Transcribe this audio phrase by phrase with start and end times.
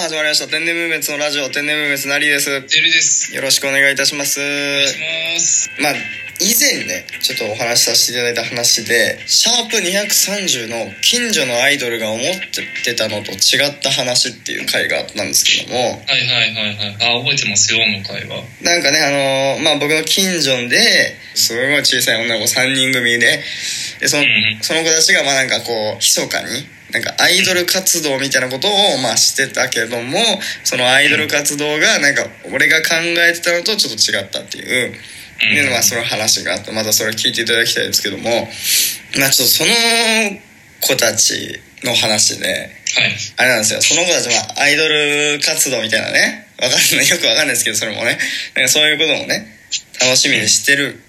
[0.00, 3.36] 始まりました天然無滅のラジオ天然無滅なりですよてるです。
[3.38, 4.96] ろしくお願いいたしますお願いし
[5.36, 5.70] ます。
[5.76, 5.92] まあ
[6.40, 12.22] 以前ねちょっとお話しさせていただいた話でシャープ230の近所のアイドルが思っ
[12.82, 17.20] てたのと違った話っていう回があったんですけどもはいはいはいはい。
[17.20, 18.40] あ、覚えてますよ、あの会話。
[18.64, 23.44] なんかねあのまあ僕の近所ですごい小さい女の子3人組で
[24.00, 30.18] でそのうんその子たちがまあなんかこう密かになんかアイドル活動みたいなことをまあしてたけども
[30.64, 34.94] そのアイドル活動がなんか俺が考えてたのとちょっと違ったっていう。
[35.40, 38.28] っていうのはその話があってまたそれ聞いていただきたいですけども
[39.18, 39.70] まあちょっとその
[40.82, 43.16] 子たちの話ではい。
[43.38, 48.18] あれなんですよその子たちはアイドル活動みたいなねわかんないよくわかんないですけどそれもね
[48.54, 49.46] なんかそういうこともね
[49.98, 51.00] 楽しみにしてる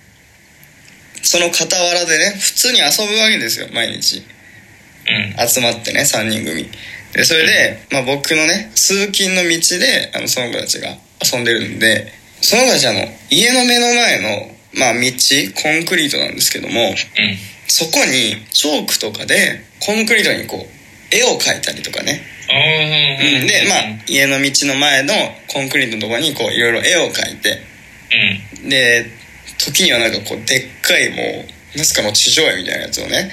[1.23, 4.23] その傍らでね普通に遊ぶわけですよ毎日うん。
[5.47, 6.67] 集まってね3人組。
[7.13, 15.01] でそれで、まあ、僕のね通勤の道であのその子たちが遊んでるんでその子たちあの家の目の前の、まあ、道
[15.61, 16.95] コンクリートなんですけどもうん。
[17.67, 22.21] そこにチョークとかでコンクリートにこう絵を描いたりとかね。
[22.51, 25.13] うん、でまあ家の道の前の
[25.47, 27.61] コンクリートのところにこういろいろ絵を描いて。
[28.63, 28.69] うん。
[28.69, 29.05] で
[29.57, 31.45] 時にはなんかこうでっかいも
[31.75, 33.31] うナスカの地上絵みたいなやつをね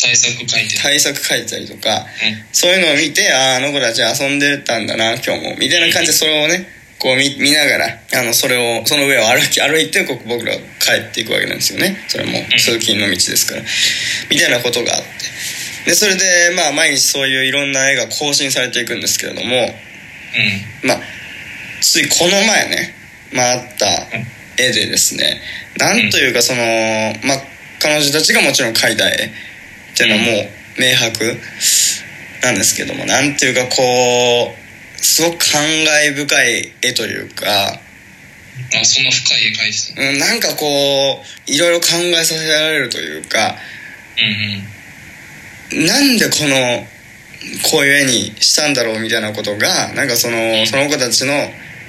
[0.00, 0.82] 対策書いてる。
[0.82, 2.06] 対策描いたりとかうん。
[2.52, 6.66] そういうのを見てあああの子たち遊んでたんだな今日もみたいな感じでそれをね
[6.98, 7.86] こう見見ながら
[8.20, 11.96] あのそれをその上を歩き歩いてこう僕ら帰っていくわけなんですよね。
[12.08, 13.62] それも通勤の道ですから。
[14.30, 15.90] みたいなことがあって。
[15.90, 20.88] でそれでまあ毎日そういういろんな絵が更新されていくんですけれどもうん。
[20.88, 21.00] まあ
[21.80, 22.94] ついこの前ね、
[23.32, 23.86] まあ、あった
[24.62, 25.40] 絵でですね
[25.78, 26.60] なんというかその、
[27.24, 27.38] まあ、
[27.80, 29.32] 彼女たちがもちろん描いた絵
[29.92, 31.38] っていうのはもう明白。
[32.42, 40.10] なんですけどもなんていうかこうすごく感慨深い絵というか、あ、そんな深い絵描いてた。
[40.10, 43.56] うん、なんかこういろいろ考えさせられるというか。
[44.18, 44.80] うん
[45.72, 46.84] なんでこの
[47.70, 51.32] こういう絵にしたんだろうみたいなことがなんかそのその子たちの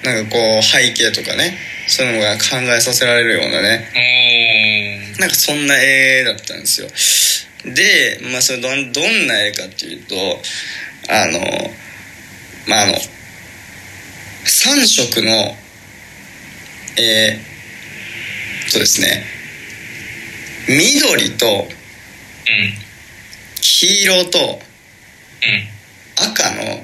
[0.04, 1.58] なんかこう背景とかね
[1.88, 3.88] そういうのが考えさせられるようなね。
[5.18, 6.88] なんかそんな絵だったんですよ
[7.66, 10.16] でまあそれどんどんな絵かっていうと
[11.10, 11.40] あの
[12.68, 12.94] まああの
[14.46, 15.56] 3色の
[16.98, 19.24] えー、とですね
[20.68, 22.74] 緑とうん。
[23.62, 24.60] 黄色とうん。
[26.16, 26.82] 赤のはい。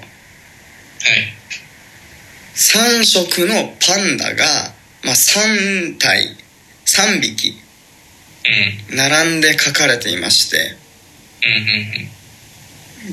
[2.55, 4.73] 3色のパンダが、
[5.03, 6.35] まあ、3体
[6.85, 7.55] 3匹。
[8.95, 10.75] 並んで描かれていまして。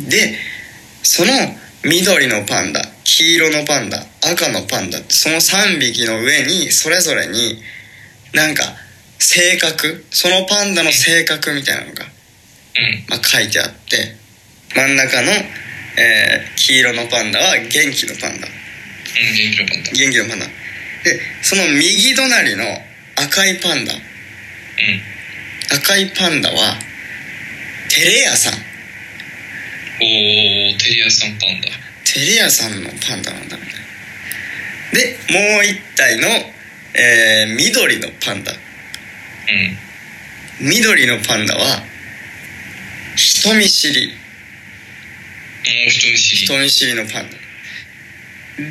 [0.09, 0.35] で
[1.03, 1.33] その
[1.85, 7.61] 緑のパンダ黄色のパンダ赤のパンダってその3匹の上にそれぞれに
[8.33, 8.65] なんか
[9.19, 12.11] 性格そのパンダの性格みたいなのが、うん。
[13.09, 14.17] まあ、書いてあって
[14.75, 15.29] 真ん中の、
[15.97, 18.55] えー黄色のパンダは元気のパンダうん。
[19.37, 19.93] 元気のパンダ。
[19.93, 22.65] 元気のパンダでその右隣の
[23.17, 24.01] 赤いパンダうん。
[25.73, 26.77] 赤いパンダは
[27.89, 31.69] テレ屋さんおー、テリアさんパンダ。
[32.05, 33.77] テレ屋さんのパンダなんだみたいな
[34.93, 35.17] で
[35.55, 36.29] もう一体の、
[36.95, 38.57] えー緑のパンダう
[40.65, 40.69] ん。
[40.69, 41.83] 緑のパンダは
[43.17, 44.13] 人見知りも
[45.87, 46.37] う人見知り。
[46.47, 47.37] 人見知りのパンダで
[48.59, 48.69] うん。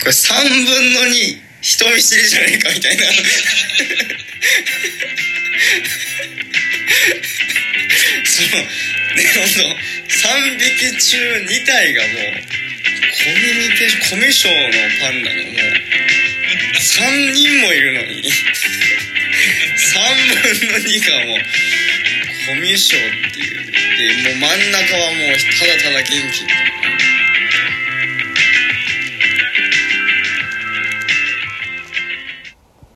[0.00, 3.02] これ3分の2人見知りじゃねえかみたいな。
[8.24, 9.58] そのねほんと
[10.06, 14.70] 3匹中2体がもうコミュニケーションコミュ障の
[15.02, 15.54] パンダがもう
[16.78, 18.30] 3人もいるのに。
[19.76, 21.38] 3分の2がもう
[22.46, 23.66] コミュ障っていう。
[23.66, 26.44] でもう真ん中はもうただただ元気。
[26.44, 27.15] みたいな